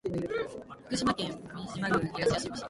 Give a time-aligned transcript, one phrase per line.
[0.89, 1.29] 徳島県
[1.75, 2.59] 美馬郡東みよし町